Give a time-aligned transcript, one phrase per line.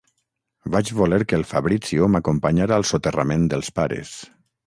[0.75, 4.17] Vaig voler que el Fabrizio m'acompanyara al soterrament dels pares.